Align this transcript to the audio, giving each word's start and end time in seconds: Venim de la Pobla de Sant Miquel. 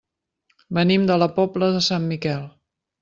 Venim 0.77 1.05
de 1.11 1.17
la 1.23 1.27
Pobla 1.35 1.69
de 1.77 1.83
Sant 1.89 2.09
Miquel. 2.15 2.43